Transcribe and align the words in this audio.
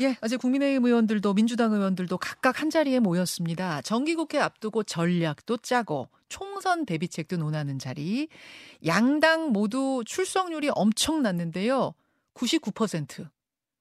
예, 0.00 0.16
어제 0.22 0.36
국민의힘 0.36 0.84
의원들도 0.84 1.34
민주당 1.34 1.72
의원들도 1.72 2.18
각각 2.18 2.60
한 2.60 2.68
자리에 2.68 2.98
모였습니다. 2.98 3.80
정기국회 3.82 4.40
앞두고 4.40 4.82
전략도 4.82 5.58
짜고 5.58 6.08
총선 6.28 6.84
대비책도 6.84 7.36
논하는 7.36 7.78
자리. 7.78 8.28
양당 8.84 9.52
모두 9.52 10.02
출석률이 10.04 10.70
엄청났는데요. 10.74 11.94
99%. 12.34 13.28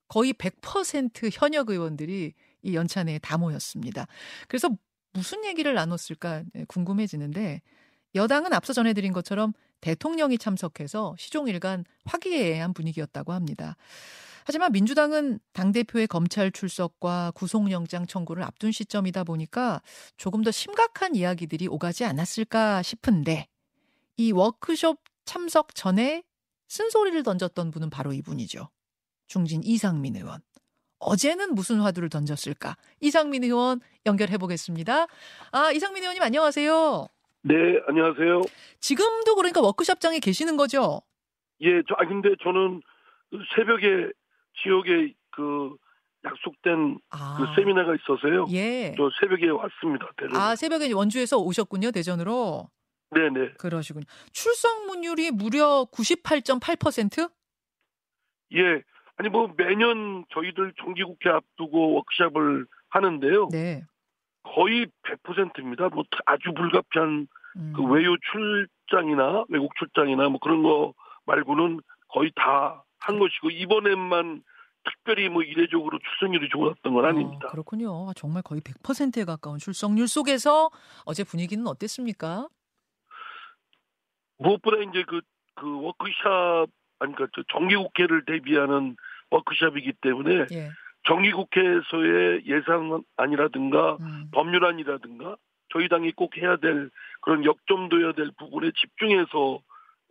거의 0.08 0.34
100% 0.34 1.32
현역 1.34 1.72
의원들이 1.72 2.34
이 2.62 2.76
연찬회에 2.76 3.18
다 3.18 3.40
모였습니다. 3.40 4.06
그래서 4.48 4.70
무슨 5.14 5.44
얘기를 5.46 5.74
나눴을까 5.74 6.44
네, 6.54 6.66
궁금해지는데 6.68 7.62
여당은 8.14 8.54
앞서 8.54 8.74
전해드린 8.74 9.14
것처럼 9.14 9.54
대통령이 9.82 10.38
참석해서 10.38 11.16
시종일관 11.18 11.86
화기애애한 12.06 12.76
분위기였다고 12.76 13.34
합니다. 13.34 13.76
하지만 14.46 14.72
민주당은 14.72 15.40
당대표의 15.54 16.08
검찰 16.08 16.52
출석과 16.52 17.32
구속영장 17.36 18.06
청구를 18.06 18.44
앞둔 18.44 18.72
시점이다 18.72 19.24
보니까 19.24 19.82
조금 20.18 20.44
더 20.44 20.52
심각한 20.52 21.16
이야기들이 21.16 21.68
오가지 21.68 22.06
않았을까 22.06 22.82
싶은데 22.82 23.48
이 24.18 24.32
워크숍 24.32 25.00
참석 25.26 25.76
전에 25.76 26.24
쓴소리를 26.68 27.24
던졌던 27.24 27.72
분은 27.72 27.90
바로 27.90 28.14
이분이죠. 28.14 28.70
중진 29.28 29.62
이상민 29.64 30.16
의원. 30.16 30.42
어제는 31.00 31.54
무슨 31.54 31.82
화두를 31.82 32.10
던졌을까? 32.10 32.78
이상민 33.02 33.44
의원 33.44 33.80
연결해 34.06 34.38
보겠습니다. 34.38 35.08
아, 35.52 35.72
이상민 35.72 36.04
의원님 36.04 36.24
안녕하세요. 36.24 37.08
네, 37.44 37.56
안녕하세요. 37.88 38.42
지금도 38.80 39.36
그러니까 39.36 39.62
워크숍장에 39.62 40.20
계시는 40.20 40.56
거죠? 40.56 41.02
예, 41.62 41.82
저, 41.88 41.96
아, 41.98 42.08
근데 42.08 42.30
저는 42.42 42.82
새벽에 43.56 44.12
지역에 44.62 45.14
그 45.32 45.76
약속된 46.26 47.00
아. 47.10 47.38
그 47.38 47.56
세미나가 47.56 47.96
있어서요. 47.96 48.46
예. 48.52 48.94
저 48.96 49.10
새벽에 49.20 49.50
왔습니다. 49.50 50.10
대전. 50.18 50.36
아, 50.36 50.56
새벽에 50.56 50.92
원주에서 50.92 51.38
오셨군요, 51.38 51.92
대전으로. 51.92 52.70
네네. 53.12 53.54
그러시군요. 53.60 54.06
출석문율이 54.32 55.32
무려 55.32 55.86
98.8%? 55.92 57.30
예. 58.56 58.82
아니 59.16 59.30
뭐 59.30 59.54
매년 59.56 60.26
저희들 60.34 60.74
정기국회 60.82 61.30
앞두고 61.30 61.94
워크숍을 61.94 62.66
하는데요. 62.90 63.50
네. 63.52 63.84
거의 64.44 64.88
100%입니다. 65.04 65.90
뭐 65.90 66.04
아주 66.26 66.52
불가피한 66.54 67.28
음. 67.56 67.74
그 67.76 67.84
외유 67.84 68.16
출장이나 68.32 69.46
외국 69.50 69.76
출장이나 69.78 70.30
뭐 70.30 70.40
그런 70.40 70.64
거 70.64 70.94
말고는 71.26 71.80
거의 72.10 72.32
다 72.36 72.84
한 73.04 73.20
것이고 73.20 73.50
이번에만 73.50 74.44
특별히 74.86 75.30
뭐 75.30 75.44
이례적으로 75.44 76.00
출석률이 76.00 76.50
좋았던 76.50 76.94
건 76.94 77.06
아닙니다. 77.06 77.48
아, 77.48 77.52
그렇군요. 77.52 78.10
아, 78.10 78.14
정말 78.16 78.44
거의 78.44 78.62
100%에 78.62 79.26
가까운 79.26 79.60
출석률 79.60 80.08
속에서 80.08 80.70
어제 81.06 81.24
분위기는 81.24 81.66
어땠습니까? 81.68 82.48
무엇보다 84.38 84.78
이제 84.78 85.04
그, 85.08 85.22
그 85.56 85.82
워크샵, 85.82 86.70
아니, 87.00 87.14
그러니까 87.14 87.28
저 87.36 87.44
정기국회를 87.52 88.26
대비하는 88.26 88.96
워크샵이기 89.32 89.94
때문에 90.02 90.48
예. 90.52 90.70
정기국회에서의 91.08 92.44
예산안이라든가 92.46 93.98
음. 94.00 94.30
법률안이라든가 94.32 95.36
저희 95.72 95.90
당이 95.90 96.14
꼭 96.14 96.38
해야 96.38 96.56
될 96.58 96.90
그런 97.22 97.44
역점도해야 97.44 98.14
될 98.14 98.32
부분에 98.38 98.72
집중해서 98.80 99.62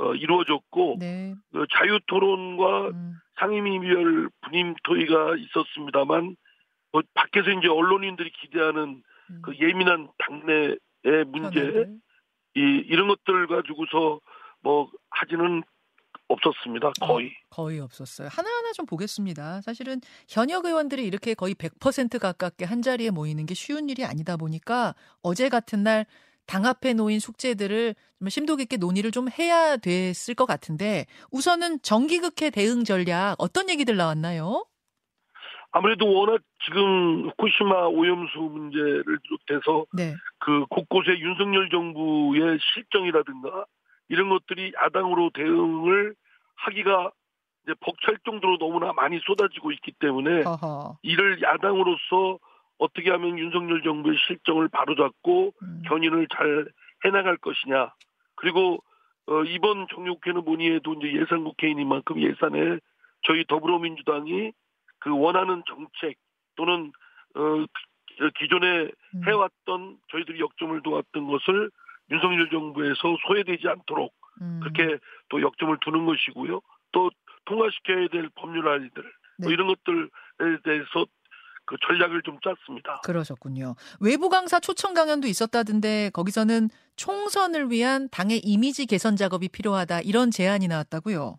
어, 0.03 0.15
이루어졌고 0.15 0.97
네. 0.99 1.35
그 1.53 1.65
자유토론과 1.79 2.89
음. 2.89 3.15
상임위별 3.39 4.29
분임 4.43 4.75
토의가 4.83 5.37
있었습니다만 5.37 6.37
뭐 6.91 7.03
밖에서 7.15 7.51
이제 7.51 7.69
언론인들이 7.69 8.31
기대하는 8.41 9.03
음. 9.31 9.43
그 9.43 9.57
예민한 9.61 10.09
당내의 10.19 11.25
문제. 11.27 11.87
이 12.55 12.61
이런 12.61 13.09
것들 13.09 13.47
가지고서 13.47 14.21
뭐 14.61 14.91
하지는 15.09 15.63
없었습니다. 16.29 16.93
거의. 17.01 17.29
어, 17.29 17.31
거의 17.51 17.81
없었어요. 17.81 18.29
하나하나 18.31 18.73
좀 18.73 18.87
보겠습니다. 18.87 19.63
사실은 19.63 20.01
현역 20.29 20.67
의원들이 20.67 21.05
이렇게 21.05 21.35
거의 21.35 21.55
100% 21.55 22.19
가깝게 22.19 22.65
한 22.65 22.83
자리에 22.83 23.11
모이는 23.11 23.47
게 23.47 23.55
쉬운 23.55 23.89
일이 23.89 24.05
아니다 24.05 24.37
보니까 24.37 24.95
어제 25.23 25.49
같은 25.49 25.83
날 25.83 26.07
당 26.47 26.67
앞에 26.67 26.95
놓인 26.95 27.19
숙제들을 27.19 27.95
좀 28.19 28.29
심도 28.29 28.57
깊게 28.57 28.77
논의를 28.77 29.11
좀 29.11 29.29
해야 29.29 29.77
됐을 29.77 30.35
것 30.35 30.47
같은데 30.47 31.07
우선은 31.31 31.83
정기국회 31.83 32.51
대응 32.51 32.85
전략 32.85 33.37
어떤 33.39 33.69
얘기들 33.69 33.97
나왔나요? 33.97 34.65
아무래도 35.73 36.13
워낙 36.13 36.41
지금 36.65 37.31
후쿠시마 37.31 37.87
오염수 37.87 38.39
문제를 38.39 39.05
비롯해서 39.23 39.87
네. 39.95 40.15
그 40.39 40.67
곳곳에 40.67 41.19
윤석열 41.19 41.71
정부의 41.71 42.59
실정이라든가 42.61 43.65
이런 44.09 44.29
것들이 44.29 44.73
야당으로 44.85 45.31
대응을 45.35 46.15
하기가 46.57 47.11
이제 47.65 47.75
벅찰 47.81 48.19
정도로 48.25 48.59
너무나 48.59 48.93
많이 48.93 49.19
쏟아지고 49.25 49.73
있기 49.73 49.93
때문에 49.93 50.43
허허. 50.43 50.99
이를 51.03 51.41
야당으로서 51.41 52.39
어떻게 52.83 53.11
하면 53.11 53.39
윤석열 53.39 53.83
정부의 53.83 54.17
실정을 54.27 54.69
바로잡고 54.69 55.55
음. 55.63 55.83
견인을 55.87 56.27
잘 56.35 56.67
해나갈 57.05 57.37
것이냐. 57.37 57.93
그리고 58.35 58.83
어, 59.27 59.45
이번 59.45 59.87
정육회는 59.95 60.45
뭐니 60.45 60.69
해도 60.73 60.95
이제 60.95 61.13
예산 61.13 61.45
국회의원이만큼 61.45 62.21
예산에 62.21 62.79
저희 63.23 63.45
더불어민주당이 63.45 64.53
그 64.99 65.17
원하는 65.17 65.63
정책 65.69 66.17
또는 66.57 66.93
어, 67.37 67.65
그 68.19 68.31
기존에 68.39 68.91
음. 69.15 69.23
해왔던 69.27 69.99
저희들이 70.11 70.41
역점을 70.41 70.83
두었던 70.83 71.27
것을 71.29 71.71
윤석열 72.11 72.51
정부에서 72.51 73.17
소외되지 73.27 73.69
않도록 73.69 74.13
음. 74.41 74.61
그렇게 74.61 74.99
또 75.29 75.41
역점을 75.41 75.77
두는 75.81 76.05
것이고요. 76.05 76.61
또 76.91 77.11
통과시켜야 77.45 78.09
될 78.09 78.29
법률안들 78.35 79.03
뭐 79.39 79.49
네. 79.49 79.53
이런 79.53 79.69
것들에 79.69 80.59
대해서 80.65 81.07
그 81.73 81.77
전략을 81.87 82.21
좀 82.23 82.39
짰습니다. 82.45 83.01
그러셨군요. 83.03 83.77
외부 83.99 84.29
강사 84.29 84.61
초청 84.61 84.93
강연도 84.93 85.27
있었다던데 85.27 86.11
거기서는 86.13 86.69
총선을 86.97 87.71
위한 87.71 88.11
당의 88.11 88.41
이미지 88.41 88.85
개선 88.85 89.17
작업이 89.17 89.49
필요하다 89.49 90.03
이런 90.03 90.31
제안이 90.31 90.69
나왔다고요. 90.69 91.39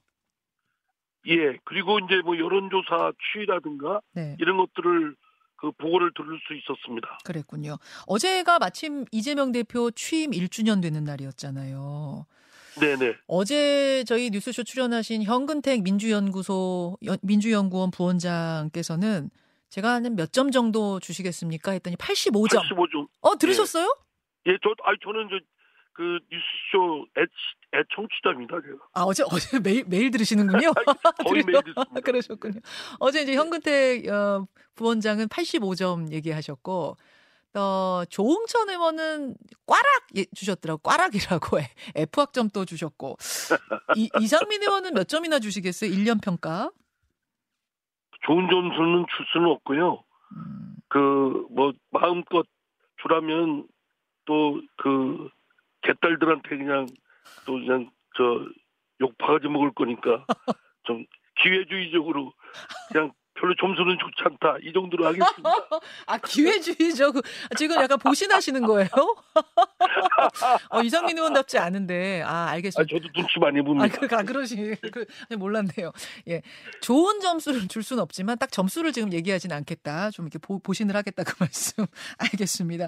예. 1.27 1.57
그리고 1.65 1.99
이제 1.99 2.15
뭐 2.25 2.35
여론조사 2.35 3.11
추이라든가 3.31 4.01
네. 4.13 4.35
이런 4.39 4.57
것들을 4.57 5.15
그 5.55 5.71
보고를 5.73 6.11
들을 6.15 6.39
수 6.47 6.55
있었습니다. 6.55 7.19
그랬군요. 7.23 7.77
어제가 8.07 8.57
마침 8.57 9.05
이재명 9.11 9.51
대표 9.51 9.91
취임 9.91 10.31
1주년 10.31 10.81
되는 10.81 11.03
날이었잖아요. 11.03 12.25
네네. 12.81 13.13
어제 13.27 14.03
저희 14.07 14.31
뉴스쇼 14.31 14.63
출연하신 14.63 15.21
현근택 15.23 15.83
민주연구소 15.83 16.97
연- 17.05 17.19
민주연구원 17.21 17.91
부원장께서는 17.91 19.29
제가 19.73 19.93
한 19.95 20.03
몇 20.15 20.31
점 20.31 20.51
정도 20.51 20.99
주시겠습니까? 20.99 21.71
했더니 21.71 21.95
85점. 21.95 22.59
85점. 22.61 23.07
어 23.21 23.35
들으셨어요? 23.37 23.85
예, 24.45 24.51
저, 24.61 24.69
아니, 24.83 24.97
저는 25.03 25.27
저, 25.31 25.39
그, 25.93 26.19
뉴스쇼 26.31 27.07
애, 27.17 27.21
애 27.79 27.83
청취자입니다, 27.95 28.61
제가. 28.61 28.77
아 28.93 29.01
어제 29.01 29.23
어제 29.31 29.59
매일 29.63 29.83
매일 29.87 30.11
들으시는군요. 30.11 30.73
거의? 31.25 31.41
매일 31.47 31.63
듣습니다. 31.63 32.01
그러셨군요. 32.03 32.59
어제 32.99 33.23
이제 33.23 33.33
현근택 33.33 34.07
어, 34.09 34.45
부원장은 34.75 35.27
85점 35.29 36.11
얘기하셨고 36.11 36.97
어, 37.55 38.03
조응천 38.09 38.69
의원은 38.69 39.35
꽈락 39.65 39.85
예, 40.17 40.25
주셨더라고. 40.35 40.81
꽈락이라고 40.83 41.59
해. 41.59 41.69
F 41.95 42.21
학점 42.21 42.49
또 42.49 42.63
주셨고 42.65 43.17
이, 43.95 44.09
이상민 44.19 44.61
의원은 44.61 44.93
몇 44.93 45.07
점이나 45.07 45.39
주시겠어요? 45.39 45.89
1년 45.91 46.21
평가? 46.21 46.69
좋은 48.25 48.49
점수는 48.49 49.05
줄 49.15 49.25
수는 49.31 49.47
없고요. 49.47 50.03
음, 50.35 50.75
그, 50.89 51.47
뭐, 51.51 51.73
마음껏 51.91 52.45
주라면 53.01 53.67
또 54.25 54.61
그, 54.77 55.29
개딸들한테 55.81 56.57
그냥 56.57 56.87
또 57.45 57.53
그냥 57.53 57.89
저, 58.15 58.45
욕 59.01 59.17
바가지 59.17 59.47
먹을 59.47 59.71
거니까 59.71 60.25
좀 60.83 61.05
기회주의적으로 61.35 62.33
그냥 62.91 63.11
별로 63.43 63.53
점수는 63.59 63.97
좋지 63.99 64.23
않다. 64.23 64.57
이 64.63 64.71
정도로 64.71 65.05
하겠습니다. 65.07 65.33
아 66.07 66.17
기회주의적 66.17 67.15
지금 67.57 67.75
약간 67.75 67.99
보신하시는 67.99 68.61
거예요? 68.61 68.89
어, 70.71 70.81
이상민 70.81 71.17
의원답지 71.17 71.57
않은데 71.57 72.21
아 72.25 72.43
아, 72.43 72.49
알겠습니다. 72.51 72.89
저도 72.89 73.11
눈치 73.13 73.39
많이 73.39 73.59
아, 73.59 73.63
봅니다. 73.63 73.99
그, 73.99 74.15
아 74.15 74.23
그러시, 74.23 74.75
그, 74.91 75.05
몰랐네요. 75.35 75.91
예. 76.29 76.41
좋은 76.81 77.19
점수를 77.19 77.67
줄 77.67 77.83
수는 77.83 78.01
없지만 78.01 78.37
딱 78.37 78.51
점수를 78.51 78.91
지금 78.91 79.13
얘기하진 79.13 79.51
않겠다. 79.51 80.11
좀 80.11 80.25
이렇게 80.25 80.39
보, 80.39 80.59
보신을 80.59 80.95
하겠다. 80.95 81.23
그 81.23 81.35
말씀. 81.39 81.85
알겠습니다. 82.17 82.87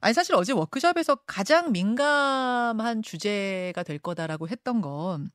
아니, 0.00 0.14
사실 0.14 0.34
어제 0.34 0.52
워크숍에서 0.52 1.16
가장 1.26 1.72
민감한 1.72 3.02
주제가 3.02 3.82
될 3.82 3.98
거다라고 3.98 4.48
했던 4.48 4.80
건 4.80 5.30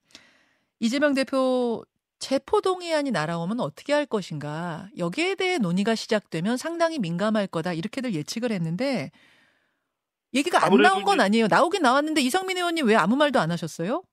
이재명 0.79 1.13
대표 1.13 1.83
체포동의안이 2.19 3.11
날아오면 3.11 3.59
어떻게 3.59 3.93
할 3.93 4.05
것인가. 4.05 4.87
여기에 4.97 5.35
대해 5.35 5.57
논의가 5.57 5.95
시작되면 5.95 6.57
상당히 6.57 6.99
민감할 6.99 7.47
거다. 7.47 7.73
이렇게들 7.73 8.13
예측을 8.13 8.51
했는데 8.51 9.11
얘기가 10.33 10.65
안 10.65 10.75
나온 10.77 11.03
건 11.03 11.19
아니에요. 11.19 11.47
나오긴 11.47 11.81
나왔는데 11.81 12.21
이상민 12.21 12.57
의원님 12.57 12.87
왜 12.87 12.95
아무 12.95 13.15
말도 13.15 13.39
안 13.39 13.51
하셨어요? 13.51 14.03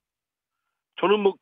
저는 1.01 1.21
뭐 1.21 1.35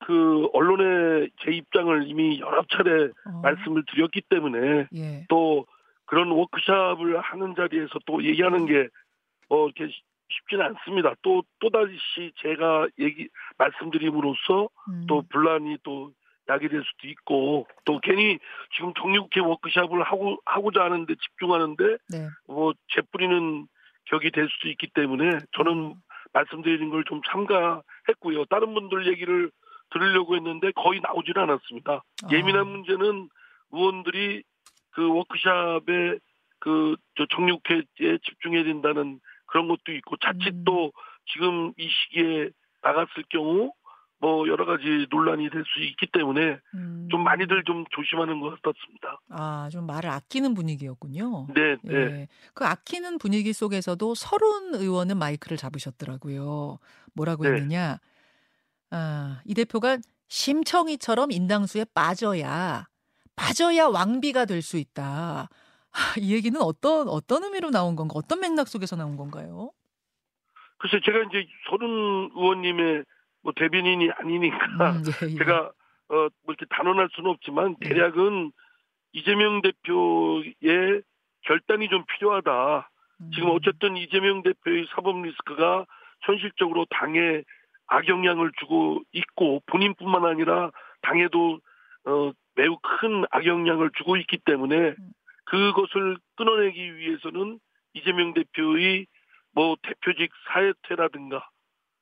그 0.00 0.48
언론에 0.54 1.28
제 1.44 1.52
입장을 1.52 2.08
이미 2.08 2.40
여러 2.40 2.64
차례 2.70 3.04
어. 3.26 3.40
말씀을 3.42 3.84
드렸기 3.92 4.22
때문에 4.28 4.86
예. 4.94 5.26
또 5.28 5.66
그런 6.06 6.30
워크샵을 6.30 7.20
하는 7.20 7.54
자리에서 7.54 7.90
또 8.06 8.24
얘기하는 8.24 8.66
게 8.66 8.88
어, 9.48 9.66
이렇게 9.66 9.92
쉽지는 10.30 10.66
않습니다. 10.66 11.14
또, 11.22 11.42
또다시 11.58 12.32
제가 12.36 12.88
얘기, 12.98 13.28
말씀드림으로써 13.58 14.68
음. 14.88 15.06
또 15.08 15.22
분란이 15.30 15.78
또 15.82 16.12
야기될 16.48 16.82
수도 16.84 17.08
있고 17.08 17.66
또 17.84 18.00
괜히 18.00 18.38
지금 18.74 18.92
정육회 18.94 19.40
워크샵을 19.40 20.02
하고, 20.02 20.38
하고자 20.44 20.82
하는데 20.84 21.14
집중하는데 21.14 21.84
네. 22.10 22.28
뭐 22.48 22.72
재뿌리는 22.94 23.66
격이 24.06 24.30
될 24.32 24.48
수도 24.48 24.68
있기 24.68 24.88
때문에 24.94 25.38
저는 25.52 25.72
음. 25.72 25.94
말씀드리는 26.32 26.90
걸 26.90 27.04
좀 27.04 27.20
참가했고요. 27.30 28.44
다른 28.46 28.72
분들 28.74 29.06
얘기를 29.08 29.50
들으려고 29.90 30.36
했는데 30.36 30.70
거의 30.72 31.00
나오질 31.00 31.38
않았습니다. 31.38 31.92
아. 31.92 32.28
예민한 32.32 32.66
문제는 32.68 33.28
의원들이 33.72 34.42
그 34.92 35.08
워크샵에 35.12 36.18
그 36.60 36.96
저 37.16 37.26
정육회에 37.26 38.18
집중해야 38.24 38.64
된다는 38.64 39.20
그런 39.50 39.68
것도 39.68 39.92
있고 39.92 40.16
자칫 40.18 40.54
음. 40.54 40.64
또 40.64 40.92
지금 41.32 41.72
이 41.76 41.88
시기에 41.88 42.50
나갔을 42.82 43.24
경우 43.28 43.72
뭐 44.22 44.46
여러 44.48 44.66
가지 44.66 45.06
논란이 45.10 45.48
될 45.50 45.64
수 45.64 45.80
있기 45.82 46.06
때문에 46.12 46.58
음. 46.74 47.08
좀 47.10 47.24
많이들 47.24 47.64
좀 47.64 47.84
조심하는 47.90 48.40
것 48.40 48.50
같습니다. 48.62 49.18
아, 49.30 49.68
좀 49.72 49.86
말을 49.86 50.10
아끼는 50.10 50.52
분위기였군요. 50.54 51.46
네, 51.54 51.76
네. 51.82 51.94
예. 51.94 52.28
그 52.54 52.64
아끼는 52.66 53.18
분위기 53.18 53.52
속에서도 53.54 54.14
서른 54.14 54.74
의원은 54.74 55.16
마이크를 55.18 55.56
잡으셨더라고요. 55.56 56.78
뭐라고 57.14 57.44
네. 57.44 57.50
했느냐? 57.56 57.98
아, 58.90 59.40
이 59.44 59.54
대표가 59.54 59.98
심청이처럼 60.28 61.32
인당수에 61.32 61.86
빠져야 61.94 62.88
빠져야 63.36 63.86
왕비가 63.86 64.44
될 64.44 64.60
수 64.62 64.76
있다. 64.76 65.48
이 66.18 66.34
얘기는 66.34 66.58
어떤 66.60 67.08
어떤 67.08 67.44
의미로 67.44 67.70
나온 67.70 67.96
건가? 67.96 68.14
어떤 68.16 68.40
맥락 68.40 68.68
속에서 68.68 68.96
나온 68.96 69.16
건가요? 69.16 69.70
글쎄 70.78 71.00
제가 71.04 71.18
이제 71.24 71.46
서른 71.68 72.30
의원님의 72.34 73.04
뭐 73.42 73.52
대변인이 73.54 74.10
아니니까 74.12 74.66
음, 74.92 75.02
예, 75.22 75.26
예. 75.28 75.38
제가 75.38 75.72
어 76.08 76.14
뭐 76.44 76.54
이렇게 76.54 76.66
단언할 76.70 77.08
수는 77.12 77.30
없지만 77.30 77.76
예. 77.84 77.88
대략은 77.88 78.46
예. 78.46 78.50
이재명 79.12 79.60
대표의 79.62 81.02
결단이 81.42 81.88
좀 81.88 82.04
필요하다. 82.06 82.90
음. 83.20 83.30
지금 83.34 83.50
어쨌든 83.50 83.96
이재명 83.96 84.42
대표의 84.42 84.86
사법 84.94 85.20
리스크가 85.22 85.86
현실적으로 86.22 86.86
당에 86.90 87.42
악영향을 87.86 88.52
주고 88.60 89.02
있고 89.12 89.62
본인뿐만 89.66 90.24
아니라 90.24 90.70
당에도 91.02 91.58
어 92.04 92.32
매우 92.54 92.76
큰 92.82 93.24
악영향을 93.30 93.90
주고 93.98 94.16
있기 94.16 94.38
때문에 94.44 94.76
음. 94.76 95.12
그것을 95.50 96.16
끊어내기 96.36 96.96
위해서는 96.96 97.58
이재명 97.92 98.34
대표의 98.34 99.06
뭐 99.52 99.76
대표직 99.82 100.30
사퇴라든가 100.46 101.48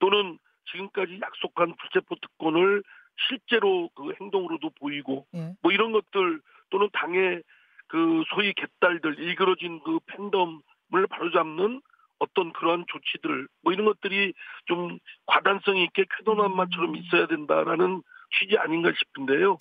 또는 0.01 0.39
지금까지 0.71 1.19
약속한 1.23 1.75
불체포 1.77 2.17
특권을 2.17 2.83
실제로 3.27 3.89
그 3.95 4.13
행동으로도 4.21 4.71
보이고 4.79 5.27
예. 5.35 5.55
뭐 5.63 5.73
이런 5.73 5.93
것들 5.93 6.41
또는 6.69 6.91
당의 6.93 7.43
그 7.87 8.23
소위 8.35 8.53
개딸들 8.53 9.19
일그러진 9.19 9.81
그 9.83 9.99
팬덤을 10.07 11.07
바로잡는 11.09 11.81
어떤 12.19 12.53
그러한 12.53 12.85
조치들 12.87 13.49
뭐 13.63 13.73
이런 13.73 13.87
것들이 13.87 14.35
좀 14.67 14.99
과단성 15.25 15.79
있게 15.79 16.05
쾌도난마처럼 16.19 16.91
음. 16.91 16.97
있어야 16.97 17.27
된다라는 17.27 18.03
취지 18.39 18.59
아닌가 18.59 18.93
싶은데요. 18.93 19.57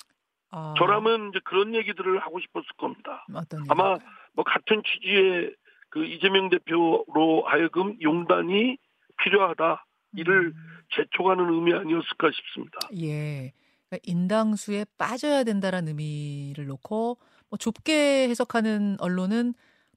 아. 0.51 0.73
저라면 0.77 1.29
이제 1.29 1.39
그런 1.43 1.75
얘기들을 1.75 2.19
하고 2.19 2.39
싶었을 2.39 2.67
겁니다. 2.77 3.25
아마 3.69 3.97
뭐 4.33 4.45
같은 4.45 4.81
취지의 4.83 5.55
그 5.89 6.05
이재명 6.05 6.49
대표로 6.49 7.43
하여금 7.45 7.97
용단이 8.01 8.77
필요하다. 9.17 9.85
이를 10.15 10.47
음. 10.47 10.77
재촉하는 10.95 11.53
의미 11.53 11.73
아니었을까 11.73 12.31
싶습니다. 12.33 12.79
예. 12.97 13.53
그러니까 13.89 14.03
인당수에 14.03 14.85
빠져야 14.97 15.43
된다라는 15.43 15.89
의미를 15.89 16.67
놓고 16.67 17.17
뭐 17.49 17.57
좁게 17.57 18.27
해석하는 18.29 18.97
언론은 18.99 19.53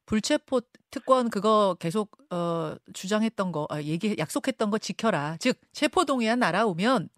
불체포 0.07 0.61
특권 0.91 1.31
그거 1.31 1.77
계속 1.79 2.11
어 2.33 2.75
주장했던 2.93 3.53
거 3.53 3.67
아, 3.71 3.81
얘기 3.83 4.17
약속했던 4.19 4.71
거 4.71 4.79
지켜라. 4.79 5.37
즉 5.39 5.57
체포 5.73 6.05
동의안 6.05 6.41
날아오면 6.41 7.09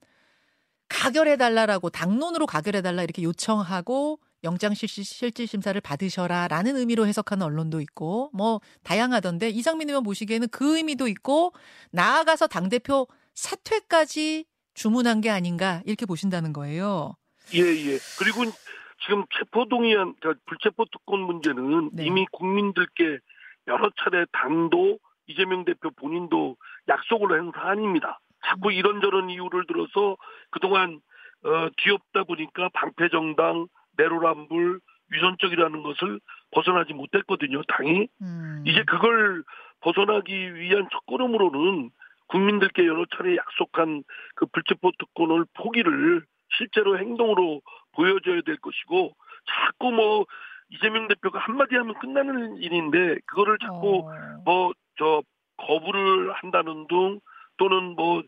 가결해 0.93 1.37
달라라고 1.37 1.91
당론으로 1.91 2.47
가결해 2.47 2.83
달라 2.83 3.03
이렇게 3.03 3.23
요청하고 3.23 4.21
영장 4.45 4.75
실질, 4.75 5.05
실질 5.05 5.47
심사를 5.47 5.81
받으셔라라는 5.81 6.77
의미로 6.77 7.07
해석하는 7.07 7.45
언론도 7.47 7.81
있고 7.81 8.31
뭐 8.35 8.61
다양하던데 8.85 9.49
이상민 9.49 9.89
의원 9.89 10.05
보시기에는 10.05 10.49
그 10.51 10.77
의미도 10.77 11.09
있고 11.09 11.53
나아가서 11.93 12.49
당 12.49 12.69
대표 12.69 13.07
사퇴까지 13.35 14.45
주문한 14.75 15.21
게 15.21 15.31
아닌가 15.31 15.83
이렇게 15.87 16.07
보신다는 16.07 16.53
거예요. 16.53 17.17
예, 17.55 17.61
예. 17.61 17.99
그리고 18.19 18.45
지금 19.05 19.25
체포동의안, 19.39 20.15
불체포 20.47 20.85
특권 20.87 21.21
문제는 21.21 21.91
네. 21.93 22.07
이미 22.07 22.27
국민들께 22.31 23.19
여러 23.69 23.91
차례 24.03 24.25
당도 24.33 24.99
이재명 25.27 25.65
대표 25.65 25.91
본인도 25.91 26.57
약속을 26.89 27.39
한 27.39 27.53
사안입니다. 27.55 28.21
자꾸 28.47 28.73
이런저런 28.73 29.31
이유를 29.31 29.67
들어서 29.67 30.17
그동안 30.51 31.01
어, 31.45 31.69
뒤엎다 31.77 32.25
보니까 32.25 32.69
방패정당, 32.73 33.67
내로남불, 33.97 34.81
위선적이라는 35.11 35.83
것을 35.83 36.21
벗어나지 36.53 36.95
못했거든요, 36.95 37.63
당이. 37.65 38.09
음. 38.23 38.65
이제 38.67 38.83
그걸 38.85 39.43
벗어나기 39.81 40.55
위한 40.55 40.89
첫 40.93 41.05
걸음으로는 41.07 41.91
국민들께 42.29 42.87
여러 42.87 43.05
차례 43.17 43.37
약속한 43.37 44.05
그 44.35 44.47
불체포 44.47 44.93
특권을 44.99 45.45
포기를 45.55 46.25
실제로 46.57 46.99
행동으로 46.99 47.61
보여줘야 47.93 48.41
될 48.43 48.57
것이고 48.57 49.15
자꾸 49.47 49.91
뭐 49.91 50.25
이재명 50.71 51.09
대표가 51.09 51.39
한마디 51.39 51.77
하면 51.77 51.95
끝나는 51.99 52.57
일인데 52.57 53.19
그거를 53.27 53.59
자꾸 53.59 54.09
어. 54.09 54.43
뭐저 54.45 55.23
거부를 55.59 56.33
한다는 56.33 56.87
등 56.87 57.21
또는 57.57 57.95
뭐 57.97 58.23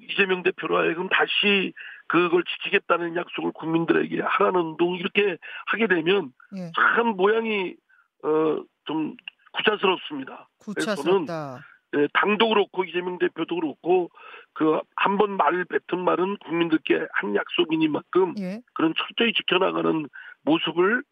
이재명 0.00 0.42
대표로 0.42 0.78
하여금 0.78 1.08
다시 1.08 1.72
그걸 2.06 2.44
지키겠다는 2.44 3.16
약속을 3.16 3.52
국민들에게 3.52 4.20
하라는 4.22 4.76
등 4.76 4.94
이렇게 4.94 5.36
하게 5.66 5.86
되면 5.88 6.32
예. 6.56 6.70
참 6.76 7.08
모양이 7.16 7.74
어 8.22 8.58
좀 8.84 9.14
구차스럽습니다. 9.52 10.48
구차스럽다. 10.60 11.60
예, 11.94 12.08
당도 12.14 12.48
그렇고 12.48 12.84
이재명 12.84 13.18
대표도 13.18 13.54
그렇고 13.54 14.10
그 14.54 14.80
한 14.96 15.18
번 15.18 15.36
말을 15.36 15.66
뱉은 15.66 16.02
말은 16.04 16.38
국민들께 16.38 17.06
한 17.12 17.34
약속이니만큼 17.36 18.34
예. 18.38 18.62
그런 18.72 18.94
철저히 18.96 19.34
지켜나가는 19.34 20.08
모습을 20.42 21.02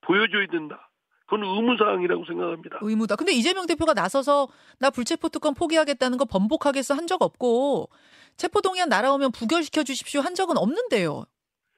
보여줘야 0.00 0.46
된다. 0.48 0.90
그건 1.32 1.48
의무사항이라고 1.48 2.24
생각합니다. 2.26 2.78
의무다. 2.82 3.16
근데 3.16 3.32
이재명 3.32 3.66
대표가 3.66 3.94
나서서 3.94 4.48
나 4.78 4.90
불체포 4.90 5.30
특권 5.30 5.54
포기하겠다는 5.54 6.18
거 6.18 6.26
번복하겠어 6.26 6.94
한 6.94 7.06
적 7.06 7.20
없고 7.22 7.88
체포동의안 8.36 8.88
날아오면 8.88 9.32
부결시켜 9.32 9.82
주십시오 9.82 10.20
한 10.20 10.34
적은 10.34 10.56
없는데요. 10.58 11.24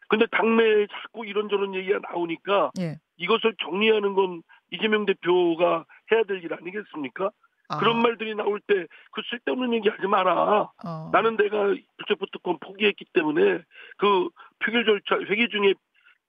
근데 0.08 0.26
당내에 0.30 0.86
자꾸 0.90 1.24
이런저런 1.24 1.74
얘기가 1.74 1.98
나오니까 2.10 2.72
예. 2.80 2.98
이것을 3.16 3.54
정리하는 3.64 4.14
건 4.14 4.42
이재명 4.70 5.06
대표가 5.06 5.84
해야 6.12 6.24
될 6.24 6.42
일 6.42 6.52
아니겠습니까? 6.52 7.30
아. 7.68 7.78
그런 7.78 8.02
말들이 8.02 8.34
나올 8.34 8.60
때 8.60 8.74
그 9.12 9.22
쓸데없는 9.30 9.72
얘기 9.74 9.88
하지 9.88 10.06
마라. 10.06 10.70
어. 10.84 11.10
나는 11.12 11.36
내가 11.36 11.56
불체포 11.96 12.26
특권 12.32 12.58
포기했기 12.58 13.06
때문에 13.14 13.62
그 13.98 14.28
표결 14.64 14.84
절차 14.84 15.16
회기 15.30 15.48
중에 15.48 15.74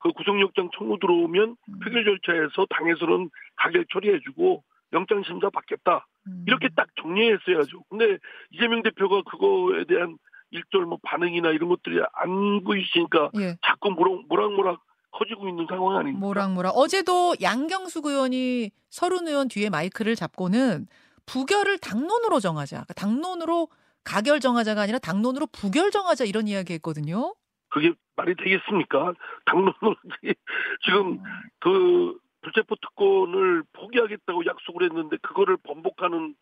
그 0.06 0.12
구속영장 0.12 0.70
청구 0.78 1.00
들어오면 1.00 1.58
음. 1.68 1.80
표결 1.80 2.06
절차에서 2.06 2.68
당에서는 2.70 3.32
가결 3.56 3.86
처리해주고 3.92 4.64
영장 4.94 5.24
심사 5.24 5.50
받겠다. 5.50 6.06
음. 6.28 6.46
이렇게 6.48 6.70
딱 6.76 6.88
정리했어야죠. 7.02 7.84
근데 7.90 8.20
이재명 8.52 8.84
대표가 8.84 9.24
그거에 9.24 9.84
대한 9.86 10.20
일절 10.52 10.86
뭐 10.86 11.00
반응이나 11.02 11.50
이런 11.50 11.70
것들이 11.70 12.00
안 12.14 12.64
보이시니까 12.64 13.32
예. 13.40 13.58
자꾸 13.66 13.90
모락, 13.90 14.28
모락모락 14.28 14.80
커지고 15.10 15.50
있는 15.50 15.66
상황 15.68 15.98
아닙니까? 15.98 16.20
모락모락. 16.20 16.74
어제도 16.78 17.34
양경숙 17.42 18.06
의원이 18.06 18.70
서른 18.92 19.28
의원 19.28 19.48
뒤에 19.48 19.72
마이크를 19.72 20.16
잡고는 20.16 20.86
부결을 21.26 21.80
당론으로 21.80 22.40
정하자. 22.40 22.76
그러니까 22.76 22.94
당론으로 22.94 23.70
가결 24.04 24.40
정하자가 24.40 24.84
아니라 24.84 25.00
당론으로 25.00 25.48
부결 25.48 25.90
정하자 25.90 26.26
이런 26.26 26.48
이야기 26.48 26.74
했거든요. 26.74 27.34
그게 27.70 27.92
말이 28.16 28.36
되겠습니까? 28.36 29.14
당론으로 29.46 29.96
지금 30.86 31.08
음. 31.14 31.24
그 31.60 32.18
불체포 32.42 32.76
특권을 32.76 33.64
포기하겠다고 33.74 34.46
약속을 34.46 34.84
했는데 34.84 35.18
그거를 35.18 35.58
번복하는 35.58 36.36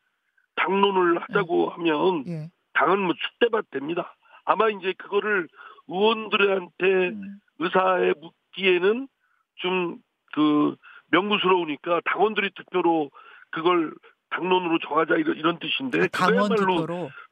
당론을 0.55 1.21
하자고 1.21 1.69
하면 1.69 2.23
예. 2.27 2.49
당은 2.73 2.99
뭐 2.99 3.13
숫대밭 3.17 3.71
됩니다. 3.71 4.15
아마 4.45 4.69
이제 4.69 4.93
그거를 4.97 5.47
의원들한테 5.87 6.85
음. 7.09 7.39
의사에 7.59 8.13
묻기에는 8.19 9.07
좀 9.55 9.99
그 10.33 10.75
명구스러우니까 11.11 12.01
당원들이 12.05 12.51
투표로 12.55 13.09
그걸 13.51 13.93
당론으로 14.31 14.79
정하자 14.79 15.15
이런, 15.15 15.37
이런 15.37 15.59
뜻인데 15.59 16.01
아, 16.01 16.07
당원 16.11 16.49
그거야말로 16.49 16.81
투표로. 16.81 17.07
그 17.07 17.22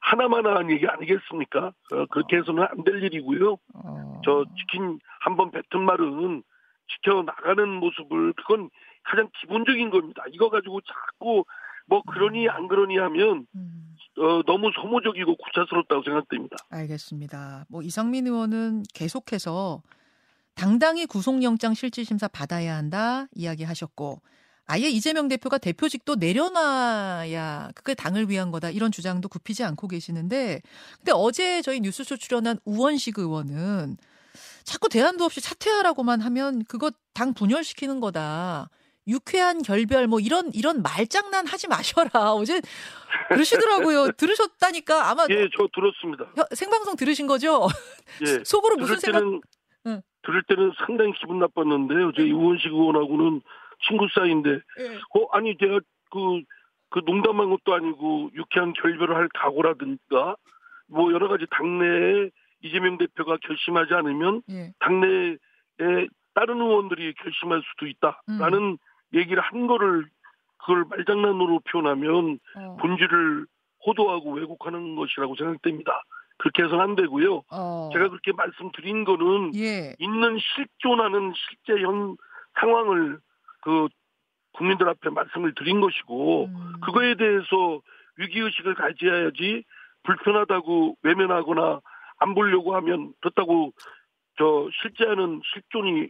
하나만한 0.00 0.56
한 0.56 0.70
얘기 0.70 0.86
아니겠습니까? 0.86 1.66
어, 1.92 2.06
그렇게 2.10 2.36
해서는 2.38 2.62
안 2.64 2.84
될 2.84 3.02
일이고요. 3.02 3.56
어. 3.74 4.20
저 4.24 4.44
치킨 4.58 4.98
한번 5.20 5.50
뱉은 5.50 5.84
말은 5.84 6.42
지켜 6.90 7.22
나가는 7.22 7.68
모습을 7.68 8.32
그건 8.34 8.70
가장 9.04 9.28
기본적인 9.40 9.90
겁니다. 9.90 10.22
이거 10.32 10.48
가지고 10.50 10.80
자꾸 10.82 11.44
뭐 11.86 12.02
그러니 12.02 12.48
안 12.48 12.68
그러니 12.68 12.96
하면 12.98 13.46
음. 13.54 13.96
어, 14.18 14.42
너무 14.44 14.70
소모적이고 14.74 15.36
구차스럽다고 15.36 16.02
생각됩니다. 16.02 16.56
알겠습니다. 16.70 17.64
뭐 17.68 17.82
이상민 17.82 18.26
의원은 18.26 18.82
계속해서 18.94 19.82
당당히 20.54 21.06
구속영장 21.06 21.74
실질심사 21.74 22.26
받아야 22.28 22.76
한다 22.76 23.26
이야기하셨고 23.34 24.20
아예 24.68 24.88
이재명 24.88 25.28
대표가 25.28 25.56
대표직도 25.58 26.16
내려놔야 26.16 27.70
그게 27.74 27.94
당을 27.94 28.28
위한 28.28 28.50
거다 28.50 28.70
이런 28.70 28.92
주장도 28.92 29.28
굽히지 29.28 29.64
않고 29.64 29.88
계시는데 29.88 30.60
근데 30.98 31.12
어제 31.14 31.62
저희 31.62 31.80
뉴스쇼 31.80 32.16
출연한 32.18 32.58
우원식 32.66 33.18
의원은 33.18 33.96
자꾸 34.64 34.90
대안도 34.90 35.24
없이 35.24 35.40
사퇴하라고만 35.40 36.20
하면 36.20 36.62
그거 36.68 36.90
당 37.14 37.32
분열시키는 37.32 38.00
거다. 38.00 38.68
유쾌한 39.06 39.62
결별 39.62 40.06
뭐 40.06 40.20
이런 40.20 40.50
이런 40.52 40.82
말장난 40.82 41.46
하지 41.46 41.66
마셔라. 41.66 42.10
어제 42.36 42.60
그러시더라고요. 43.30 44.12
들으셨다니까 44.12 45.08
아마 45.10 45.24
예, 45.30 45.48
저 45.56 45.66
들었습니다. 45.74 46.26
혀- 46.36 46.54
생방송 46.54 46.96
들으신 46.96 47.26
거죠? 47.26 47.66
예. 48.26 48.44
속으로 48.44 48.76
무슨 48.76 48.98
생각? 48.98 49.20
때는 49.20 49.40
응. 49.86 50.02
들을 50.26 50.42
때는 50.46 50.72
상당히 50.86 51.12
기분 51.18 51.38
나빴는데요. 51.38 52.12
제 52.14 52.30
우원식 52.30 52.66
의원하고는 52.66 53.40
친구 53.86 54.06
사이인데 54.14 54.50
예. 54.50 54.98
어 55.14 55.26
아니 55.32 55.56
제가 55.58 55.80
그, 56.10 56.42
그 56.90 57.00
농담한 57.04 57.50
것도 57.50 57.74
아니고 57.74 58.30
유쾌한 58.34 58.72
결별을 58.72 59.14
할 59.14 59.28
각오라든가 59.34 60.36
뭐 60.88 61.12
여러 61.12 61.28
가지 61.28 61.46
당내에 61.50 62.30
이재명 62.62 62.98
대표가 62.98 63.36
결심하지 63.42 63.94
않으면 63.94 64.42
예. 64.50 64.72
당내에 64.80 66.08
다른 66.34 66.60
의원들이 66.60 67.14
결심할 67.14 67.62
수도 67.70 67.86
있다라는 67.86 68.78
얘기를 69.14 69.42
한 69.42 69.66
거를 69.66 70.06
그걸 70.58 70.84
말장난으로 70.88 71.60
표현하면 71.70 72.38
어. 72.56 72.76
본질을 72.80 73.46
호도하고 73.86 74.32
왜곡하는 74.32 74.96
것이라고 74.96 75.36
생각됩니다. 75.36 76.02
그렇게 76.38 76.62
해서는 76.62 76.80
안 76.80 76.94
되고요. 76.94 77.42
어. 77.50 77.90
제가 77.92 78.08
그렇게 78.08 78.32
말씀드린 78.32 79.04
거는 79.04 79.54
예. 79.56 79.94
있는 79.98 80.38
실존하는 80.38 81.32
실제 81.34 81.82
현 81.82 82.16
상황을 82.60 83.18
그 83.62 83.88
국민들 84.52 84.88
앞에 84.88 85.10
말씀을 85.10 85.54
드린 85.54 85.80
것이고 85.80 86.46
음. 86.46 86.72
그거에 86.84 87.14
대해서 87.16 87.80
위기 88.16 88.40
의식을 88.40 88.74
가져야지 88.74 89.64
불편하다고 90.02 90.96
외면하거나 91.02 91.80
안 92.18 92.34
보려고 92.34 92.74
하면 92.76 93.12
그렇다고 93.20 93.72
저 94.38 94.68
실제하는 94.82 95.40
실존이 95.52 96.08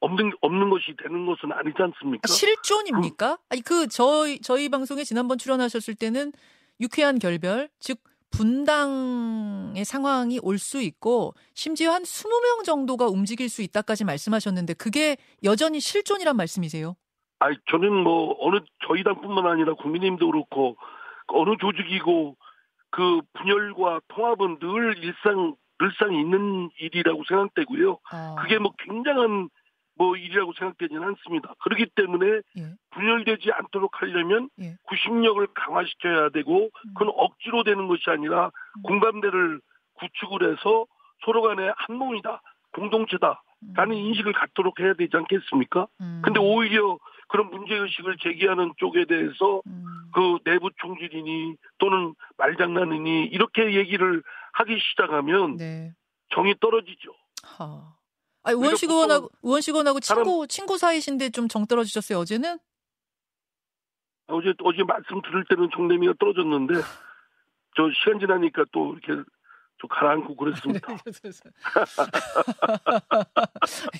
없는 0.00 0.32
없는 0.40 0.70
것이 0.70 0.94
되는 0.98 1.26
것은 1.26 1.52
아니지 1.52 1.76
않습니까? 1.80 2.22
아, 2.24 2.26
실존입니까? 2.26 3.38
아니 3.50 3.62
그 3.62 3.86
저희 3.88 4.40
저희 4.40 4.68
방송에 4.68 5.04
지난번 5.04 5.38
출연하셨을 5.38 5.94
때는 5.94 6.32
유쾌한 6.80 7.18
결별 7.18 7.68
즉 7.78 7.98
분당의 8.32 9.84
상황이 9.84 10.38
올 10.42 10.58
수 10.58 10.80
있고 10.80 11.34
심지어 11.54 11.92
한 11.92 12.02
20명 12.02 12.64
정도가 12.64 13.06
움직일 13.08 13.48
수 13.48 13.62
있다까지 13.62 14.04
말씀하셨는데 14.04 14.74
그게 14.74 15.16
여전히 15.44 15.80
실존이란 15.80 16.36
말씀이세요? 16.36 16.94
아니 17.40 17.56
저는 17.70 17.92
뭐 17.92 18.36
어느 18.40 18.60
저희 18.86 19.02
당뿐만 19.02 19.46
아니라 19.46 19.74
국민의힘도 19.74 20.30
그렇고 20.30 20.76
어느 21.28 21.56
조직이고 21.60 22.36
그 22.90 23.20
분열과 23.32 24.00
통합은 24.08 24.58
늘 24.60 24.98
일상 24.98 25.56
늘상 25.80 26.14
있는 26.14 26.70
일이라고 26.78 27.22
생각되고요. 27.26 27.92
어. 27.92 28.34
그게 28.40 28.58
뭐 28.58 28.72
굉장한 28.78 29.48
뭐 30.02 30.16
일이라고 30.16 30.52
생각되지는 30.58 31.00
않습니다. 31.00 31.54
그렇기 31.60 31.86
때문에 31.94 32.40
예. 32.58 32.74
분열되지 32.90 33.52
않도록 33.52 34.02
하려면 34.02 34.50
예. 34.60 34.76
구심력을 34.88 35.46
강화시켜야 35.54 36.30
되고 36.30 36.70
그건 36.94 37.14
억지로 37.16 37.62
되는 37.62 37.86
것이 37.86 38.02
아니라 38.08 38.46
음. 38.46 38.82
공감대를 38.82 39.60
구축을 39.94 40.50
해서 40.50 40.86
서로 41.24 41.42
간에 41.42 41.70
한 41.76 41.96
몸이다, 41.96 42.42
공동체다. 42.72 43.42
라는 43.74 43.94
인식을 43.94 44.32
갖도록 44.32 44.80
해야 44.80 44.92
되지 44.94 45.16
않겠습니까? 45.16 45.86
음. 46.00 46.20
근데 46.24 46.40
오히려 46.40 46.98
그런 47.28 47.48
문제의식을 47.50 48.16
제기하는 48.16 48.72
쪽에 48.78 49.04
대해서 49.04 49.62
음. 49.68 49.84
그 50.12 50.38
내부 50.44 50.68
총질이니 50.78 51.54
또는 51.78 52.16
말장난이니 52.38 53.26
이렇게 53.26 53.76
얘기를 53.76 54.20
하기 54.54 54.80
시작하면 54.80 55.58
네. 55.58 55.92
정이 56.34 56.56
떨어지죠. 56.58 57.12
하. 57.44 57.94
아니 58.44 58.56
우원식 58.56 58.90
의원하고 58.90 59.30
우원식 59.42 59.74
의원하고 59.74 60.00
사람- 60.00 60.24
친구 60.24 60.46
친구 60.48 60.78
사이신데 60.78 61.30
좀 61.30 61.48
정 61.48 61.66
떨어지셨어요 61.66 62.18
어제는? 62.20 62.58
어제 64.28 64.52
어제 64.64 64.82
말씀 64.84 65.20
들을 65.22 65.44
때는 65.48 65.68
정내미가 65.74 66.14
떨어졌는데 66.18 66.74
저 67.76 67.90
시간 68.02 68.18
지나니까 68.20 68.64
또 68.72 68.94
이렇게 68.94 69.22
좀 69.78 69.88
가라앉고 69.90 70.36
그랬습니다. 70.36 70.88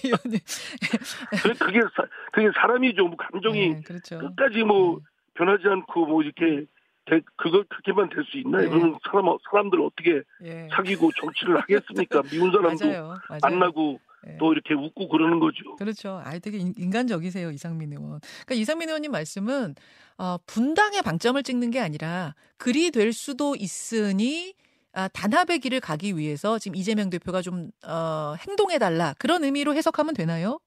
의원님. 0.04 0.38
그- 1.42 1.54
그게 1.58 1.80
사, 1.94 2.04
그게 2.32 2.50
사람이죠. 2.54 3.04
뭐 3.08 3.16
감정이 3.16 3.68
네, 3.74 3.80
그렇죠. 3.82 4.18
끝까지 4.18 4.62
뭐 4.64 5.00
변하지 5.34 5.66
않고 5.68 6.06
뭐 6.06 6.22
이렇게 6.22 6.64
되- 7.06 7.20
그거 7.36 7.64
그렇게만 7.68 8.08
될 8.10 8.24
수 8.24 8.38
있나요? 8.38 8.62
네. 8.62 8.68
그러면 8.70 8.98
사람 9.10 9.26
사람들 9.50 9.80
어떻게 9.80 10.22
예. 10.44 10.68
사귀고 10.74 11.10
정치를 11.20 11.60
하겠습니까? 11.60 12.22
미운 12.30 12.50
사람도 12.52 12.86
맞아요. 12.86 13.06
맞아요. 13.28 13.40
만나고 13.42 14.00
예. 14.28 14.36
또 14.38 14.52
이렇게 14.52 14.74
웃고 14.74 15.08
그러는 15.08 15.40
거죠. 15.40 15.76
그렇죠. 15.76 16.20
아, 16.24 16.38
되게 16.38 16.58
인- 16.58 16.74
인간적이세요, 16.76 17.50
이상민 17.50 17.92
의원. 17.92 18.20
그러니까 18.44 18.54
이상민 18.54 18.88
의원님 18.88 19.10
말씀은 19.10 19.74
어, 20.18 20.36
분당에 20.46 21.00
방점을 21.02 21.42
찍는 21.42 21.70
게 21.70 21.80
아니라 21.80 22.34
그리 22.56 22.90
될 22.90 23.12
수도 23.12 23.54
있으니 23.56 24.54
아, 24.94 25.08
단합의 25.08 25.58
길을 25.60 25.80
가기 25.80 26.16
위해서 26.16 26.58
지금 26.58 26.76
이재명 26.76 27.08
대표가 27.10 27.40
좀 27.42 27.70
어, 27.86 28.34
행동해 28.46 28.78
달라 28.78 29.14
그런 29.18 29.42
의미로 29.42 29.74
해석하면 29.74 30.14
되나요? 30.14 30.58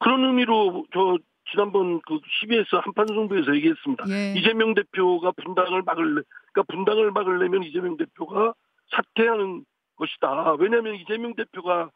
그런 0.00 0.24
의미로 0.24 0.84
저 0.92 1.16
지난번 1.52 2.00
그 2.06 2.18
CBS 2.40 2.74
한판 2.74 3.06
승부에서 3.06 3.54
얘기했습니다. 3.56 4.04
예. 4.08 4.34
이재명 4.36 4.74
대표가 4.74 5.32
분당을 5.32 5.82
막을 5.82 6.24
그러니까 6.52 6.62
분당을 6.74 7.10
막으려면 7.12 7.62
이재명 7.62 7.96
대표가 7.96 8.54
사퇴하는 8.90 9.64
것이다. 9.96 10.54
왜냐하면 10.58 10.96
이재명 10.96 11.34
대표가 11.36 11.90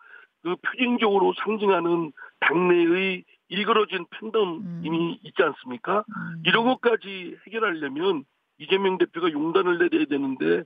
그 0.47 0.55
표징적으로 0.63 1.35
상징하는 1.43 2.13
당내의 2.39 3.25
일그러진 3.49 4.07
팬덤이 4.11 5.19
있지 5.25 5.43
않습니까? 5.43 6.05
음. 6.09 6.43
이런 6.47 6.67
것까지 6.67 7.37
해결하려면 7.47 8.25
이재명 8.59 8.97
대표가 8.97 9.33
용단을 9.33 9.79
내려야 9.79 10.05
되는데 10.05 10.63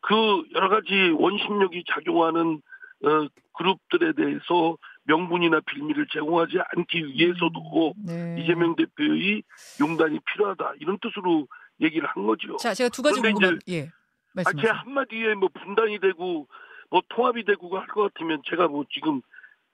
그 0.00 0.42
여러 0.56 0.68
가지 0.68 1.14
원심력이 1.16 1.84
작용하는 1.94 2.60
어, 3.04 3.28
그룹들에 3.52 4.14
대해서 4.14 4.76
명분이나 5.04 5.60
빌미를 5.60 6.08
제공하지 6.12 6.58
않기 6.74 7.06
위해서도 7.06 7.94
네. 8.04 8.36
이재명 8.40 8.74
대표의 8.74 9.44
용단이 9.80 10.18
필요하다 10.26 10.72
이런 10.80 10.98
뜻으로 11.00 11.46
얘기를 11.80 12.08
한 12.08 12.26
거죠. 12.26 12.56
자, 12.56 12.74
제가 12.74 12.88
두 12.90 13.00
가지 13.00 13.20
궁금한 13.20 13.60
예. 13.68 13.82
아, 13.82 13.84
제 13.84 13.90
말씀하세요. 14.34 14.72
한마디에 14.72 15.34
뭐 15.34 15.48
분당이 15.54 16.00
되고 16.00 16.48
뭐 16.90 17.02
통합이 17.08 17.44
되고 17.44 17.76
할 17.78 17.86
것 17.88 18.12
같으면 18.12 18.42
제가 18.46 18.68
뭐 18.68 18.84
지금 18.90 19.20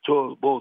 저 0.04 0.36
뭐 0.40 0.60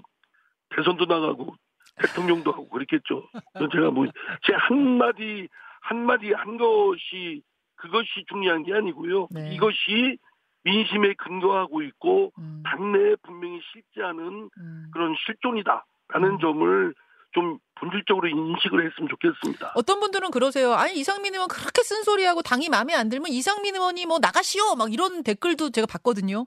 대선도 0.70 1.04
나가고 1.06 1.54
대통령도 2.02 2.50
하고 2.52 2.68
그랬겠죠. 2.68 3.28
제가 3.72 3.90
뭐 3.90 4.06
제 4.44 4.52
한마디 4.54 5.48
한마디 5.80 6.32
한 6.32 6.56
것이 6.56 7.42
그것이 7.76 8.24
중요한 8.28 8.62
게 8.64 8.74
아니고요. 8.74 9.28
네. 9.30 9.54
이것이 9.54 10.18
민심에 10.64 11.14
근거하고 11.14 11.82
있고 11.82 12.32
음, 12.38 12.62
당내에 12.66 13.14
분명히 13.22 13.60
실제하는 13.72 14.50
음. 14.58 14.90
그런 14.92 15.14
실존이다라는 15.24 16.30
음. 16.34 16.38
점을 16.40 16.94
좀 17.36 17.58
본질적으로 17.74 18.28
인식을 18.28 18.86
했으면 18.86 19.08
좋겠습니다. 19.10 19.72
어떤 19.74 20.00
분들은 20.00 20.30
그러세요. 20.30 20.72
아니 20.72 20.94
이상민 20.98 21.34
의원 21.34 21.48
그렇게 21.48 21.82
쓴소리하고 21.82 22.40
당이 22.40 22.70
마음에 22.70 22.94
안 22.94 23.10
들면 23.10 23.28
이상민 23.30 23.74
의원이 23.74 24.06
뭐 24.06 24.18
나가시오 24.18 24.74
막 24.76 24.90
이런 24.90 25.22
댓글도 25.22 25.68
제가 25.70 25.86
봤거든요. 25.86 26.46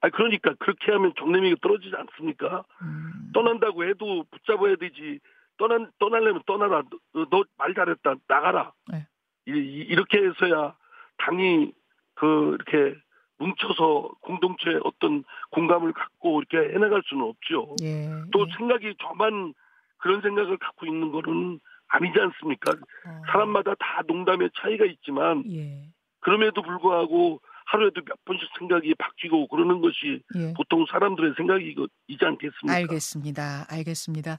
아 0.00 0.08
그러니까 0.10 0.54
그렇게 0.60 0.92
하면 0.92 1.12
정내미가 1.18 1.56
떨어지지 1.60 1.92
않습니까? 1.96 2.62
음. 2.82 3.32
떠난다고 3.34 3.84
해도 3.84 4.24
붙잡아야 4.30 4.76
되지. 4.76 5.18
떠난 5.58 5.90
떠나려면 5.98 6.42
떠나라. 6.46 6.82
너 7.12 7.42
말 7.58 7.74
잘했다. 7.74 8.14
나가라. 8.28 8.72
네. 8.92 9.08
이, 9.48 9.50
이렇게 9.50 10.18
해서야 10.18 10.76
당이 11.18 11.72
그 12.14 12.56
이렇게 12.56 12.96
뭉쳐서 13.38 14.12
공동체 14.20 14.78
어떤 14.84 15.24
공감을 15.50 15.92
갖고 15.92 16.40
이렇게 16.40 16.72
해나갈 16.74 17.02
수는 17.06 17.24
없죠. 17.24 17.74
예, 17.82 18.08
또 18.32 18.46
예. 18.46 18.56
생각이 18.56 18.94
저만 19.02 19.52
그런 20.06 20.22
생각을 20.22 20.56
갖고 20.58 20.86
있는 20.86 21.10
거는 21.10 21.58
아니지 21.88 22.18
않습니까? 22.18 22.72
어. 22.72 23.22
사람마다 23.32 23.74
다 23.74 24.02
농담의 24.06 24.50
차이가 24.60 24.84
있지만 24.84 25.42
예. 25.52 25.90
그럼에도 26.20 26.62
불구하고 26.62 27.40
하루에도 27.66 28.00
몇 28.04 28.24
번씩 28.24 28.48
생각이 28.58 28.94
바뀌고 28.94 29.48
그러는 29.48 29.80
것이 29.80 30.22
예. 30.36 30.54
보통 30.54 30.86
사람들의 30.88 31.34
생각이지 31.36 31.84
않겠습니까? 32.20 32.72
알겠습니다. 32.72 33.66
알겠습니다. 33.68 34.38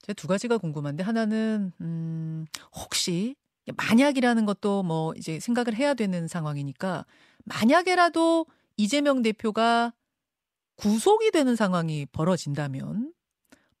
제가 0.00 0.14
두 0.14 0.26
가지가 0.26 0.56
궁금한데 0.56 1.02
하나는 1.04 1.72
음, 1.82 2.46
혹시 2.74 3.36
만약이라는 3.76 4.46
것도 4.46 4.82
뭐 4.82 5.12
이제 5.16 5.38
생각을 5.38 5.74
해야 5.74 5.92
되는 5.92 6.26
상황이니까 6.26 7.04
만약에라도 7.44 8.46
이재명 8.78 9.20
대표가 9.20 9.92
구속이 10.76 11.30
되는 11.30 11.54
상황이 11.54 12.06
벌어진다면 12.06 13.12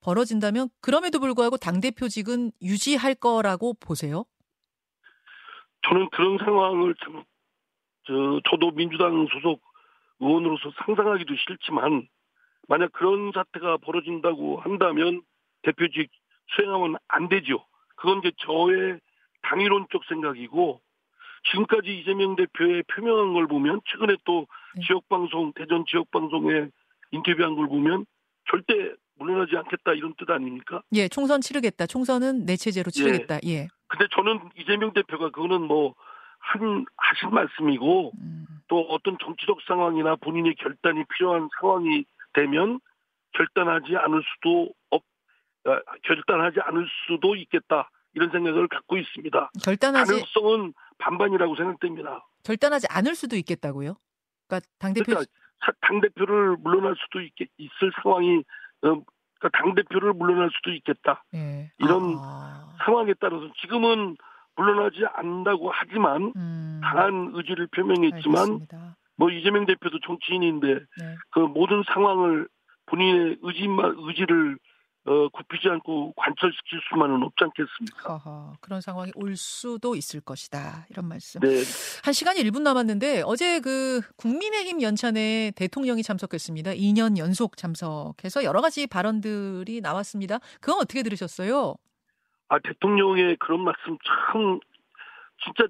벌어진다면 0.02 0.68
그럼에도 0.80 1.20
불구하고 1.20 1.56
당 1.56 1.80
대표직은 1.80 2.52
유지할 2.60 3.14
거라고 3.14 3.74
보세요? 3.74 4.24
저는 5.88 6.10
그런 6.10 6.38
상황을 6.38 6.94
참, 7.02 7.24
저, 8.04 8.40
저도 8.50 8.72
민주당 8.72 9.26
소속 9.32 9.60
의원으로서 10.20 10.72
상상하기도 10.84 11.34
싫지만 11.34 12.08
만약 12.68 12.92
그런 12.92 13.32
사태가 13.32 13.78
벌어진다고 13.78 14.60
한다면 14.60 15.22
대표직 15.62 16.10
수행하면 16.54 16.96
안 17.08 17.28
되죠. 17.28 17.64
그건 17.96 18.18
이제 18.18 18.32
저의 18.38 19.00
당위론적 19.42 20.04
생각이고 20.08 20.80
지금까지 21.50 21.98
이재명 21.98 22.36
대표의 22.36 22.84
표명한 22.84 23.32
걸 23.32 23.46
보면 23.48 23.80
최근에 23.86 24.16
또 24.24 24.46
네. 24.76 24.82
지역방송 24.86 25.52
대전 25.54 25.84
지역방송에 25.86 26.68
인터뷰한 27.10 27.56
걸 27.56 27.68
보면 27.68 28.06
절대 28.48 28.94
물러나지 29.22 29.56
않겠다 29.56 29.92
이런 29.94 30.14
뜻 30.18 30.28
아닙니까? 30.30 30.82
예, 30.92 31.08
총선 31.08 31.40
치르겠다. 31.40 31.86
총선은 31.86 32.44
내 32.46 32.56
체제로 32.56 32.90
치르겠다. 32.90 33.38
예. 33.44 33.50
예. 33.50 33.68
근데 33.88 34.06
저는 34.14 34.40
이재명 34.56 34.92
대표가 34.92 35.30
그거는 35.30 35.62
뭐 35.62 35.94
한 36.42 36.84
하신 36.96 37.30
말씀이고 37.30 38.12
음. 38.18 38.46
또 38.68 38.80
어떤 38.90 39.16
정치적 39.22 39.58
상황이나 39.66 40.16
본인의 40.16 40.56
결단이 40.56 41.04
필요한 41.14 41.48
상황이 41.60 42.04
되면 42.34 42.80
결단하지 43.32 43.96
않을 43.96 44.22
수도 44.34 44.74
없 44.90 45.02
아, 45.64 45.80
결단하지 46.02 46.58
않을 46.60 46.86
수도 47.06 47.36
있겠다 47.36 47.90
이런 48.14 48.30
생각을 48.30 48.66
갖고 48.68 48.96
있습니다. 48.96 49.50
결단하지 49.64 50.12
가능성은 50.12 50.74
반반이라고 50.98 51.54
생각됩니다. 51.54 52.26
결단하지 52.42 52.88
않을 52.90 53.14
수도 53.14 53.36
있겠다고요? 53.36 53.94
그러니까 54.48 54.68
당 54.78 54.92
대표 54.92 55.04
그러니까 55.12 55.30
당 55.80 56.00
대표를 56.00 56.56
물러날 56.58 56.96
수도 57.04 57.20
있, 57.20 57.32
있을 57.56 57.92
상황이 58.02 58.42
어, 58.82 59.00
그러니까 59.42 59.58
당 59.58 59.74
대표를 59.74 60.12
물러날 60.12 60.50
수도 60.54 60.70
있겠다. 60.70 61.24
네. 61.32 61.70
이런 61.78 62.16
아. 62.18 62.72
상황에 62.84 63.14
따라서 63.20 63.48
지금은 63.60 64.16
물러나지 64.56 65.04
않는다고 65.14 65.70
하지만 65.72 66.32
음. 66.36 66.80
강한 66.82 67.32
의지를 67.34 67.66
표명했지만 67.68 68.36
알겠습니다. 68.42 68.96
뭐 69.16 69.30
이재명 69.30 69.66
대표도 69.66 69.98
정치인인데 70.06 70.74
네. 70.74 71.16
그 71.30 71.40
모든 71.40 71.82
상황을 71.92 72.48
본인의 72.86 73.38
의지만 73.42 73.94
의지를 73.98 74.58
어, 75.04 75.28
굽히지 75.30 75.68
않고 75.68 76.12
관철시킬 76.16 76.80
수만은 76.88 77.22
없지 77.24 77.42
않겠습니까? 77.42 78.16
허허, 78.16 78.56
그런 78.60 78.80
상황이 78.80 79.10
올 79.16 79.36
수도 79.36 79.96
있을 79.96 80.20
것이다. 80.20 80.86
이런 80.90 81.08
말씀. 81.08 81.40
네. 81.40 81.48
한 82.04 82.12
시간이 82.12 82.40
1분 82.44 82.62
남았는데 82.62 83.22
어제 83.26 83.60
그 83.60 84.00
국민의힘 84.16 84.80
연찬에 84.80 85.52
대통령이 85.56 86.04
참석했습니다. 86.04 86.72
2년 86.72 87.18
연속 87.18 87.56
참석해서 87.56 88.44
여러 88.44 88.60
가지 88.60 88.86
발언들이 88.86 89.80
나왔습니다. 89.80 90.38
그건 90.60 90.80
어떻게 90.80 91.02
들으셨어요? 91.02 91.74
아, 92.48 92.58
대통령의 92.60 93.36
그런 93.40 93.64
말씀 93.64 93.98
참 94.04 94.60
진짜 95.42 95.66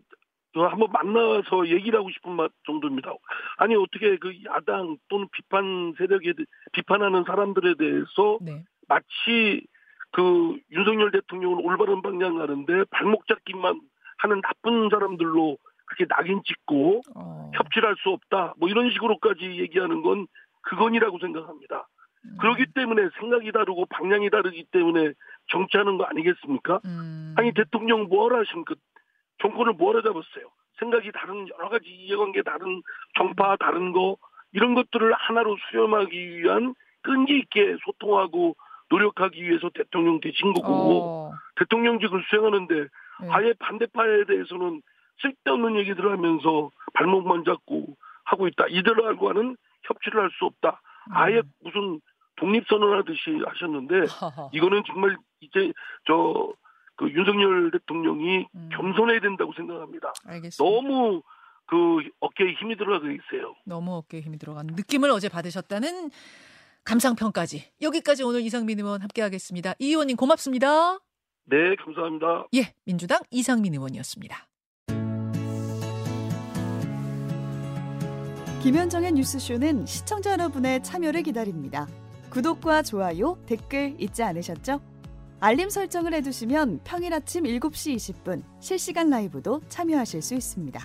한번 0.55 0.91
만나서 0.93 1.69
얘기를 1.69 1.99
하고 1.99 2.11
싶은 2.11 2.37
정도입니다. 2.67 3.15
아니 3.57 3.75
어떻게 3.75 4.19
그 4.19 4.35
야당 4.45 4.99
또는 5.09 5.27
비판 5.33 5.95
세력에 5.97 6.35
비판하는 6.73 7.25
사람들에 7.25 7.75
대해서 7.79 8.39
네. 8.43 8.63
마치 8.89 9.67
그 10.13 10.59
윤석열 10.71 11.11
대통령은 11.11 11.65
올바른 11.65 12.03
방향 12.03 12.37
가는데 12.37 12.85
발목 12.91 13.27
잡기만 13.27 13.81
하는 14.19 14.41
나쁜 14.43 14.89
사람들로 14.91 15.59
그렇게 15.87 16.07
낙인 16.07 16.43
찍고 16.45 17.03
어. 17.15 17.51
협치할 17.55 17.97
수 18.03 18.11
없다 18.11 18.55
뭐 18.59 18.69
이런 18.69 18.91
식으로까지 18.91 19.59
얘기하는 19.61 20.03
건 20.03 20.27
그건이라고 20.63 21.19
생각합니다. 21.19 21.89
음. 22.25 22.37
그렇기 22.41 22.67
때문에 22.75 23.09
생각이 23.19 23.53
다르고 23.53 23.87
방향이 23.87 24.31
다르기 24.31 24.65
때문에 24.71 25.13
정치하는 25.51 25.99
거 25.99 26.05
아니겠습니까? 26.05 26.81
음. 26.85 27.35
아니 27.37 27.53
대통령 27.53 28.05
뭐하러 28.05 28.41
하신 28.41 28.65
그 28.65 28.75
정권을 29.41 29.75
뭐하러 29.75 30.03
잡았어요? 30.03 30.51
생각이 30.79 31.11
다른 31.13 31.49
여러 31.49 31.69
가지 31.69 31.89
이해관계 31.89 32.43
다른 32.43 32.83
정파 33.17 33.57
다른 33.57 33.93
거 33.93 34.17
이런 34.53 34.75
것들을 34.75 35.13
하나로 35.13 35.57
수렴하기 35.69 36.39
위한 36.39 36.75
끈기 37.03 37.39
있게 37.39 37.77
소통하고 37.85 38.57
노력하기 38.93 39.43
위해서 39.43 39.71
대통령 39.75 40.21
되신 40.21 40.53
거고 40.53 41.03
어. 41.03 41.33
대통령직을 41.57 42.25
수행하는데 42.29 42.75
네. 42.75 43.29
아예 43.31 43.55
반대파에 43.59 44.25
대해서는 44.27 44.83
쓸데없는 45.23 45.77
얘기들을 45.81 46.11
하면서 46.13 46.71
발목만 46.95 47.45
잡고 47.45 47.97
하고 48.25 48.49
있다. 48.49 48.67
이들하고는 48.69 49.57
협치를 49.85 50.21
할 50.23 50.31
수 50.39 50.45
없다. 50.45 50.81
아예 51.11 51.39
음. 51.39 51.53
무슨 51.65 52.01
독립선언하듯이 52.37 53.41
하셨는데 53.47 53.95
이거는 54.53 54.83
정말 54.87 55.17
이제 55.41 55.73
저 56.07 56.53
그 56.97 57.11
윤석열 57.11 57.71
대통령이 57.71 58.47
음. 58.55 58.69
겸손해야 58.73 59.21
된다고 59.21 59.53
생각합니다. 59.55 60.13
알겠습니다. 60.27 60.63
너무 60.63 61.23
그 61.67 62.03
어깨에 62.21 62.53
힘이 62.53 62.77
들어가 62.77 62.99
있어요. 62.99 63.55
너무 63.65 63.97
어깨에 63.97 64.21
힘이 64.21 64.39
들어간 64.39 64.67
느낌을 64.67 65.11
어제 65.11 65.29
받으셨다는 65.29 66.11
감상평까지 66.85 67.73
여기까지 67.81 68.23
오늘 68.23 68.41
이상민 68.43 68.79
의원 68.79 69.03
함께하겠습니다. 69.03 69.75
이 69.79 69.89
의원님 69.89 70.17
고맙습니다. 70.17 70.99
네, 71.45 71.77
감사합니다. 71.85 72.47
예, 72.55 72.75
민주당 72.85 73.21
이상민 73.31 73.75
의원이었습니다. 73.75 74.49
김현정의 78.63 79.13
뉴스쇼는 79.13 79.87
시청자 79.87 80.33
여러분의 80.33 80.83
참여를 80.85 81.25
기다립니다. 81.25 81.89
구독과 82.31 82.83
좋아요, 82.83 83.37
댓글 83.47 83.97
잊지 83.99 84.23
않으셨죠? 84.23 84.81
알림 85.41 85.69
설정을 85.69 86.15
해두시면 86.15 86.83
평일 86.85 87.13
아침 87.13 87.43
7시 87.43 87.97
20분 87.97 88.45
실시간 88.61 89.11
라이브도 89.11 89.61
참여하실 89.69 90.23
수 90.23 90.35
있습니다. 90.35 90.81